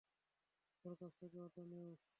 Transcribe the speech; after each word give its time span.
ওর 0.85 0.93
কাছ 0.99 1.11
থেকে 1.19 1.37
ওটা 1.39 1.63
নেও। 1.65 1.91